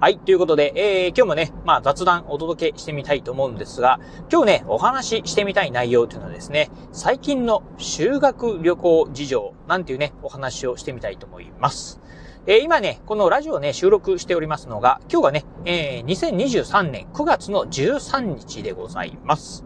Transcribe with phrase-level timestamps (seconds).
[0.00, 0.18] はい。
[0.18, 4.00] ということで、えー、今日もね、まあ雑談お届けしてみたいと思うんですが、
[4.30, 12.00] 今日ね、お話ししてみたい内容というのはですね、最近の修学旅行事情なんていうね、お話をしてみたいと思います。
[12.46, 19.64] えー、今ね、このラジオをね、収録しておりますのが、今日がね、えー、2023年9月の13日でございます。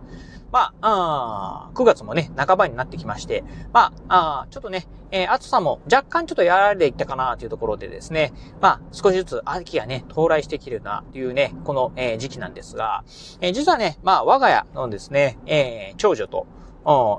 [0.51, 13.05] まあ、あ9月もね、半ばになってきまして、まあ、あちょっとね、えー、暑さも若干ちょっとやられていったかなというところでですね、まあ、少しずつ秋がね、到来してきるなというね、この、えー、時期なんですが、
[13.41, 16.47] えー、実はね、まあ、我が家のですね、えー、長女と、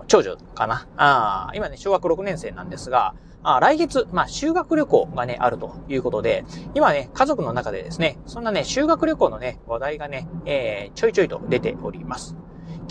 [0.08, 0.88] 長女かな。
[0.98, 12.36] あ今ね、小学6年生なんですが、あ来月、まあ、修学旅行がね、あるということで、今ね、家族の中でですね、そんなね、修学旅行のね、話題がね、えー、ちょいちょいと出ております。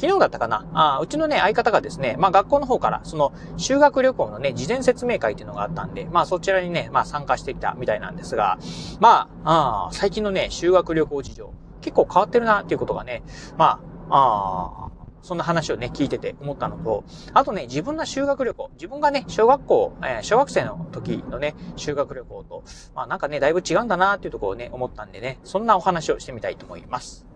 [0.00, 0.66] 昨日だったかな？
[0.74, 8.58] あうちのね、相方がですね、まあ学校の方から、その修学旅行のね、事前説明会っていうのがあったんで、まあそちらにね、まあ参加してきたみたいなんですが、
[9.00, 13.22] まあ、あ最近のね、修学旅行事情、結構変わってるなっていうことがね、
[13.56, 14.90] まあ、あ
[15.22, 22.62] そんな話をね、聞いてて思ったのと、あとね、自分の修学旅行、自分がね、小学校、えー、小学生の時のね、修学旅行と、
[22.94, 27.26] まあなんかね、だいぶ違うんだなっていうところをね、思ったんでね、そんなお話をしてみたいと思います。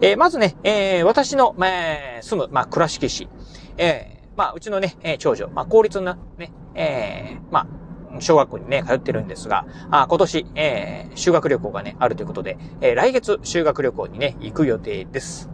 [0.00, 3.28] えー、まずね、えー、私の、えー、住む、まあ、倉敷市、
[3.76, 15.50] えー、まあ、うちのね、えー、長女、まあ、公立のね、えー、まあ、小学校にね、通ってるんですが、あ今年、えー、修学旅行がね、あるということで、えー、来月修学旅行にね、行く予定です。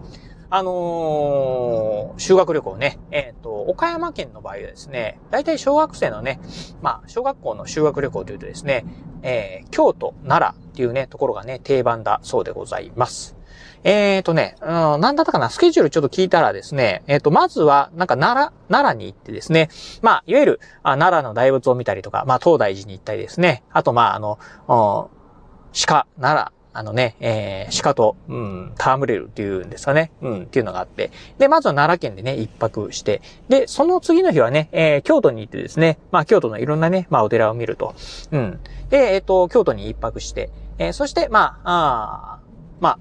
[0.50, 6.40] あのー、修学旅行ね、えっ、ー、と、岡山県の場合はですね、大体小学生のね、
[6.80, 8.86] まあ、小学校の修学旅行というとですね、
[9.22, 13.37] えー、京都、奈良っていうね、ところがね、定番だそうでございます。
[13.84, 19.68] えっ、ー、とね、うん、なんだったかな、スケジュールちょっと聞いたらですね、えっ、ー、と、まずは、なんか奈良、奈良に行ってですね、
[20.02, 24.38] まあ、いわゆる、あ奈良の大仏を見たりとか、まあ、東大寺に行ったりですね、あと、まあ、あの、
[25.86, 30.12] 鹿、奈良、あのね、えー、鹿と、うん、戯れるっていうんですかね。
[30.22, 31.10] うん、っていうのがあって。
[31.38, 33.20] で、まずは奈良県でね、一泊して。
[33.48, 37.94] で、その次の日はね、えー、京都に行ってですね、まあ、京都のいろんなね、まあ、お寺を見ると。
[38.30, 38.60] うん。
[38.90, 40.50] で、えっ、ー、と、京都に一泊して。
[40.78, 42.47] えー、そして、まあ、あ
[42.80, 42.98] まあ、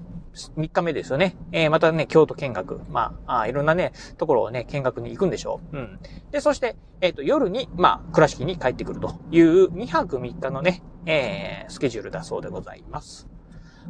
[0.56, 1.36] 3日目ですよね。
[1.52, 2.80] えー、またね、京都見学。
[2.90, 5.76] まあ、あいろんなね、ところをね、見学に行くんでしょう。
[5.76, 5.98] うん。
[6.30, 13.26] で、そして、えっ、ー、と、夜に、まあ、倉敷に帰ってくるという2泊3日のね、えー、スケジュールだそうでございます。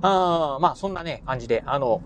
[0.01, 2.03] あまあ、そんなね、感じで、あの、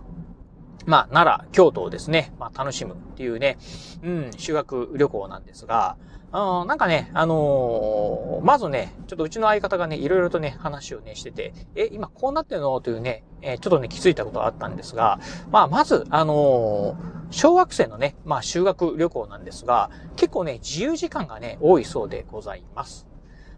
[0.87, 3.59] まあ、奈良、京都をですね、まあ、楽しむっていうね、
[4.03, 5.97] うん、修学旅行なんですが、
[6.33, 12.81] うん、なんかね、あのー、まずね、ちょっとうちの相方がね、いろいろとね、話をね、してて、え、今こうなってるの？
[12.81, 23.07] というね、えー、ちょっとね、気づいたことがあったんですが、まあ、まず、あのー、小学生のね、まあ、修学旅行なんですが、結構ね、自由時間がね、多いそうでございます。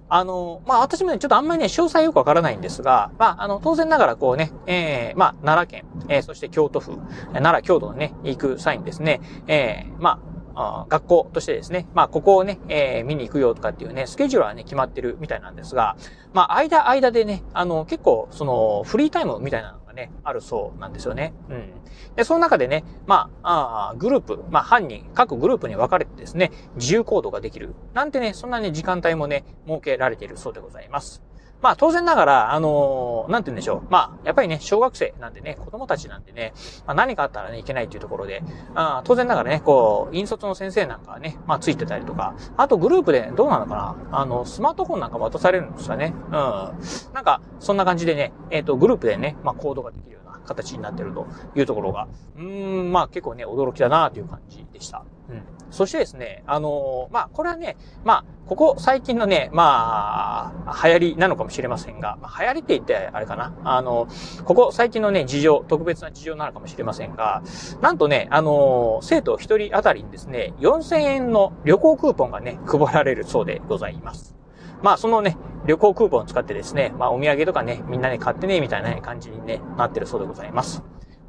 [0.09, 6.99] あの、まあ、私もね、ちょっとあんまりね、詳細よくわからないんですが、まあ、あの、当然ながらこうね、えー、まあ、奈良県、えー、そして京都府、
[7.33, 10.21] 奈良、京都のね、行く際にですね、えー、ま
[10.55, 15.97] あ、学校としてですね、まあ、ここをね、えー、見に行くよとかっていうね、スケジュールはね、決まってるみたいなんですが、
[16.33, 21.33] まあ、間、間でね、あの、結構、その、フリータイムみたいなね、あるそうなんですよね。
[21.49, 21.73] うん。
[22.17, 27.75] で、その中でね、まあ、あグループ、まあ、犯人、各グループに分かれてですね、自由行動ができる。
[27.95, 31.23] なんてね、そんなね、時間帯もね、設けられているそうでございます。
[31.65, 33.91] まあ当然ながら、あのー、なんて言うんでしょう。
[33.91, 36.53] まあ、やっぱりね、小学生なんでね、子供たちなんでね、
[36.85, 38.43] まあ何かあったらね、いけないというところで、
[38.75, 46.13] あ当然ながらね、こう、引率の先生なんかはね、まあついてたりとか、あとグループでどうなのかなあの、スマートフォンなんか渡されるんですかね。
[46.27, 46.33] うん。
[46.33, 55.05] なんか、そんな感じでね、えっ、ー、と、グループでね、まあ行動ができる形になってるというところが、うーん、まあ結構ね、驚きだなという感じでした。
[55.29, 55.43] うん。
[55.71, 63.55] そしてですね、あのー、まあ、これはね、まあ、ここ最近のね、まあ、流行りなのかもしれませんが、まあ、流行りって言ってあれかな。
[63.65, 64.07] あの、
[64.45, 67.43] ここ最近のね、事情、特別な事情なのかもしれませんが、
[67.81, 74.44] なんとね、あの、生徒一人当たりにですね、4000円の旅行クーポンがね、配られるそうでございます。
[74.85, 80.83] まあ、そのね、旅行クーポンを使ってですね、まあ、お土産とかね、みんなね、買ってね、みたいな、感じにね、なってるそうでございます。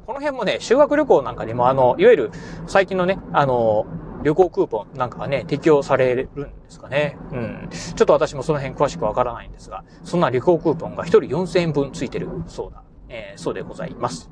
[0.04, 2.30] この辺もね、修学旅行なんかにも、あの、いわゆる、
[2.66, 3.86] 最近のね、あの、
[4.22, 7.16] 旅行クーポンなんかがね、適用されるんですかね。
[7.32, 7.68] うん。
[7.70, 12.82] ちょっと私もその辺詳しくわからないんですが、そんな旅行クーポンが1人4000円分ついてるそうだ。
[13.08, 14.30] えー、そうでございます。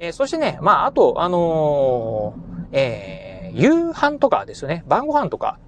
[0.00, 5.58] えー、そしてね、まあ、あと、あのー、ええ夕飯とかですよね、晩ご飯とか、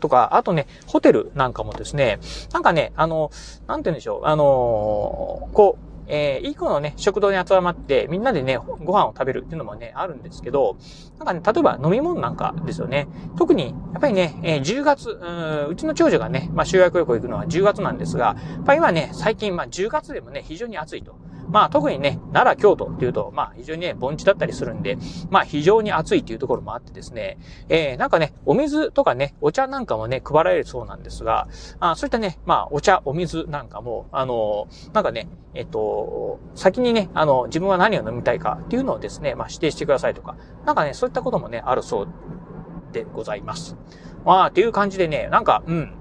[0.00, 2.18] とか、あとね、ホテルなんかもですね、
[2.52, 3.30] なんかね、あの、
[3.66, 10.76] なんて言うんでしょう、あの、こう、えー、いい子のね、食堂に集まって、みんなでね、ご飯を食べるっていうのもね、あるんですけど、
[11.18, 13.08] なんかね、例えば飲み物なんかですよね。
[13.36, 21.16] 特に、やっぱりね、えー、10月う、うちの長女がね、まあ修学旅行行くのは10月なんですが、やっぱり今ね、最近、まあ10月でもね、非常に暑いと。
[21.48, 24.98] まあ特にね、奈良、京都っていうと、まあ非常にね、盆地だったりするんで、
[25.30, 27.38] まあ非常に暑いっていうところもあってですね、
[27.68, 31.48] えー、なんかね、お水とかね、お茶なんかもね、配られるそうなんですが、
[31.80, 42.08] あそういったね、まあお茶、お水なんかも、あのー、なんかね、えっと、先にね、あの、自分は何を飲みたいかっていうのをですね、まあ指定してくださいとか、なんかね、そういったこともね、あるそう
[42.92, 43.76] でございます。
[44.24, 45.95] まあ、っていう感じでね、なんか、うん、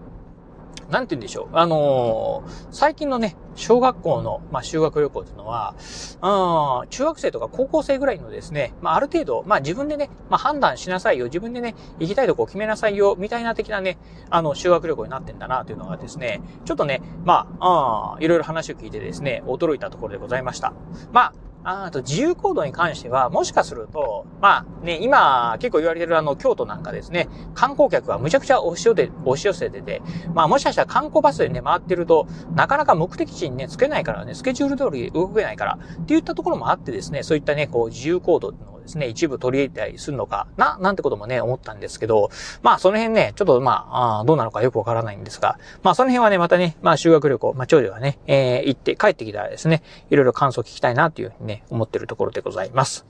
[0.90, 1.58] なんて言うんでしょう。
[1.58, 5.76] あのー、最近のね、小学校の、まあ、修学旅行っていうのは、
[6.22, 13.98] うん、中学生とか高校生ぐらいのですね、まあ、ある程度、まあ、自分でね、まあ、判断しなさいよ、自分でね、行きたいとこを決めなさいよ、みたいな的なね、
[14.30, 20.74] あの、修学旅行になってんだな、というのがですね、ちょっとね、まあ、あいろいろ話を聞いてですね、驚いたところでございました。
[21.12, 21.34] まあ、
[21.66, 30.04] あと自由行動に関しては、もしかすると、まあね、今結構言われてるあの京都なんかですね、観光客はむちゃくちゃ押し寄せて、押し寄せてて、
[30.34, 42.30] まあもしかしたら観光バスでね、回ってると、なかなか目的地にね、つけないからね、スケジュール通り動けないから、っていったところもあってですね、そういったね、こう自由行動のですね、一部取り入れたりするのかな、なんてこともね、思ったんですけど、
[42.62, 53.06] まあその辺ね、ちょっとまあ、あどうなのかよくわからないんですが、まあその辺はね、またね、まあ修学旅行、まあ長女がね、えー、行って帰ってきたらですね、いろいろ感想聞きたいなというふうにね、思ってるところでございます。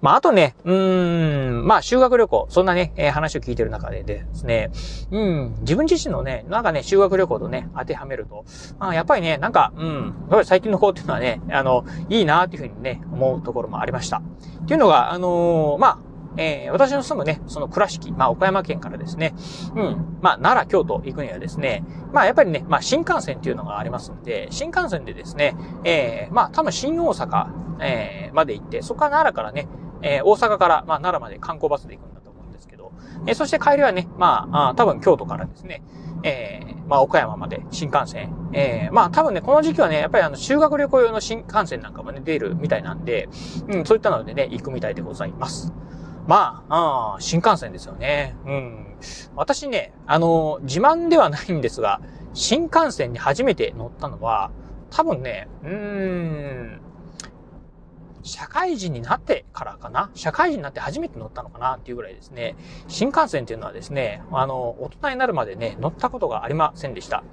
[0.00, 4.70] まああとね、うーん、まあ修学旅行、そんなね、えー、話を聞いてる中でですね、
[5.10, 8.44] うん、自分自身のね、なんかね、修学旅行とね、当てはめると、
[8.78, 14.18] あやっぱりね、なんか、うん、やっぱり最近の方っていうのはね、あの、いいなっていうふうにね、思うところもありました。
[14.18, 16.09] っていうのが、あのー、まあ、
[16.40, 19.34] えー、私の住むね、その倉敷、まあ、岡山県からですね、
[19.76, 21.84] うん、まあ、奈良、京都行くにはですね、
[22.14, 25.54] まあ、やっぱりね、まあ、新幹線っていうのがありますんで、新幹線でですね、
[25.84, 27.50] えー、まあ、多分新大阪、
[27.80, 29.68] えー、まで行って、そこから奈良からね、
[30.00, 32.92] えー、大阪から、まあ、奈良まで観光バスで行くんだと思うんですけど、
[33.26, 35.82] えー、そして帰りはね、まあ、あ多分京都からですね、
[36.22, 38.34] えー、まあ、岡山まで新幹線。
[38.54, 43.28] えー、まあ、多分ね、この時期はね、やっぱりあの、修学旅行用の新幹線なんかもね、出るみたいなんで、
[43.68, 45.72] うん、そういったのでね、行くみたいでございます。
[46.26, 48.36] まあ、あ新幹線ですよね。
[48.46, 48.96] うん。
[49.34, 52.00] 私ね、あの、自慢ではないんですが、
[52.34, 54.50] 新幹線に初めて乗ったのは、
[54.90, 56.80] 多分ね、うーん、
[58.22, 60.10] 社会人になってからかな？
[60.14, 62.54] 社会人になって初めて乗ったのかなっていうぐらいですね。
[62.86, 67.24] 新幹線っていうのはですね、あの、大人になるまでね、乗ったことがありませんでした。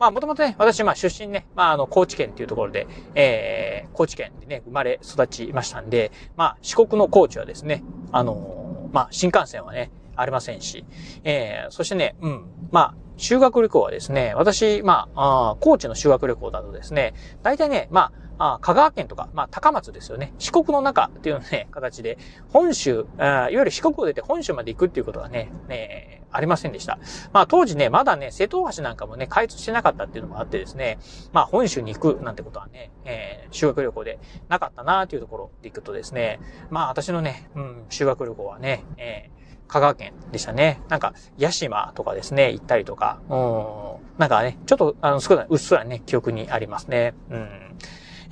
[0.00, 10.84] まあ、もともとね、私、まあ、出身ね、まあ、あの、高知県っていうところで、えー、高知県でね、生まれ育ちましたんで、まあ、四国の高知はですね、あの、まあ、新幹線はね、ありませんし、
[11.24, 17.14] えー、そしてね、うん、まあ、修学旅行はですね、私、まあ、あ高知の修学旅行だとですね、
[17.44, 20.34] 大体ね、まあ、あ香川県とか、まあ、高松ですよね。
[20.40, 22.18] 四国の中っていうね、 形で、
[22.52, 26.98] 本州、あいわゆる四国を出て本州まで行くっていうことはね、ね、ありませんでした。
[27.32, 30.98] まあ、当時ね、まだね、瀬戸大橋なんかもね、開通してなかったっていうのもあってですね、
[31.32, 34.18] まあ、本州に行くなんてことはね、えー、修学旅行で
[34.48, 36.40] なかったなーっていうところで行くとですね、
[36.70, 39.41] まあ、私のね、うん、修学旅行はね、えー
[39.72, 40.82] 香川県でしたね。
[40.90, 47.14] なんか、屋島とかですね、行ったりとか、うん、なんかね、ちょっと、あの、少ない、うっすらね、記憶にありますね。
[47.30, 47.48] うん。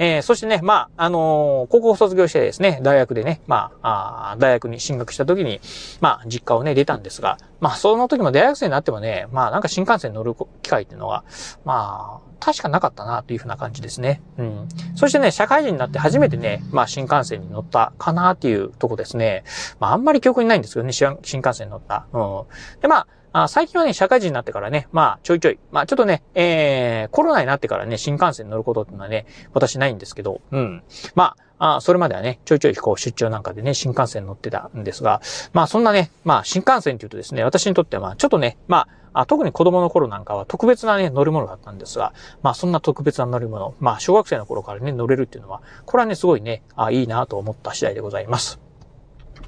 [0.03, 5.61] えー、そしてね、まあ、あのー、高校卒業してですね、大学でね、まあ、あ大学に進学した時に、
[6.01, 11.25] まあ、実家をね、出たんですが、まあ、その時も大学生になってもね、まあ、なんか新幹線乗る機会っていうのは、
[11.67, 14.23] まあ、確かなかったなというふうな感じですね。
[14.39, 14.69] うん。
[14.95, 19.45] そしてね、社会人になって初めてね、まあ新幹線に乗ったかなっていうとこですね。
[19.79, 22.07] まああんまり記憶にないんですけどね、新幹線に乗った。
[22.15, 22.81] うん。
[22.81, 25.59] で、まあ、あ最近はね、社会人になってからね、まあ、ちょいちょい。
[25.71, 30.83] まあ、ちょっとね、えー、コロナになってからね、新幹線に乗ることってのはね、私ないんですけど、うん。
[31.15, 35.21] まあ、あそれまではね、ちょいちょいこう出張なんかでね、新幹線乗ってたんですが、
[35.53, 48.59] まあそんなね、まあ新幹線っていうとですね、私にとってはまあちょっとね、まあ、あ特に子供の頃なんかは特別なね、乗り物だったんですが、まあそんな特別な乗り物、まあ小学生の頃からね、乗れるっていうのは、これはね、すごいね、あいいなと思った次第でございます。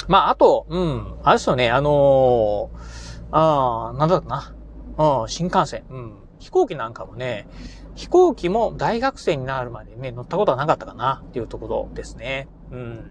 [0.07, 3.02] まああと、うん、あれですよね、あのー
[3.33, 4.55] ああ、なんだろうな。
[5.23, 5.85] うん、新幹線。
[5.91, 6.13] うん。
[6.39, 7.47] 飛行機なんかもね、
[7.95, 12.49] 飛行機も大学生になるまでね、乗ったことはなかったかなっていうところですね。
[12.71, 13.11] うん。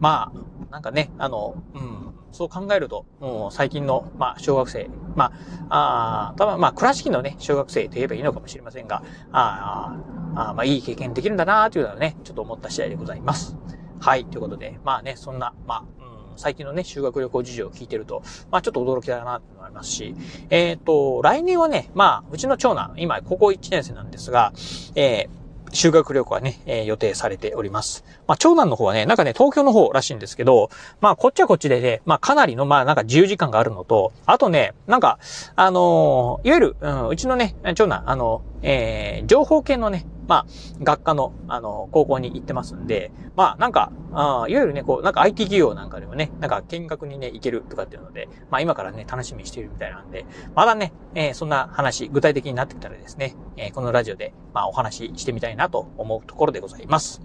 [0.00, 5.32] まあ、なんかね、あの、うん、そう考えると、もう最近の、まあ、小学生、ま
[5.68, 9.96] あ、あ多分まあ、倉敷のね、小学生と言えばいいのかもしれませんが、あ
[10.34, 13.56] あ、まあ、いい経験できるんだなというのはね、ちょっと思った次第でございます。
[14.00, 16.03] はい、ということで、まあね、そんな、まあ、
[16.36, 20.14] 最近のね、修学旅行事情を聞いてると、まあちょっと驚きだなって思いますし、
[20.50, 24.52] えっ、ー、と、来年はね、まあ、うちの長男、今、高校1年生なんですが、
[24.94, 28.04] えー修学旅行はね、えー、予定されております。
[28.26, 35.18] まあ、長男の方はね、なんかね、東京の方らしいんですけど、まあ、こっちはこっちでね、まあ、かなりの、まあ、なんか自由時間があるのと、あとね、なんか、
[35.56, 40.46] あのー、いわゆる、うん、うちのね、長男、あの、えー、情報系のね、まあ、
[40.82, 57.20] 学科の、あの、高校に行ってますんで、まあ、なんか、あいわゆるね、こう、なんか IT 企業なんかでもね、なんか見学にね、行けるとかっていうので、まあ今からね、楽しみにしているみたいなんで、まだね、えー、そんな話、具体的になってきたらですね、えー、このラジオで、まあお話ししてみたいなと思うところでございます。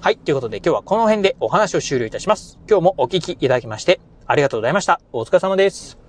[0.00, 2.58] はい、ということで今日はこの辺でお話を終了いたします。
[2.68, 5.00] 今日もお聞きいただきまして、ありがとうございました。
[5.12, 5.99] お疲れ様です。